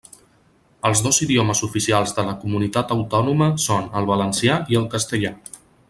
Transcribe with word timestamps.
Els 0.89 1.03
dos 1.07 1.19
idiomes 1.25 1.61
oficials 1.67 2.15
de 2.21 2.25
la 2.29 2.35
comunitat 2.45 2.95
autònoma 2.97 3.51
són 3.67 3.87
el 4.01 4.11
valencià 4.15 4.57
i 4.75 4.81
el 4.85 4.93
castellà. 4.97 5.35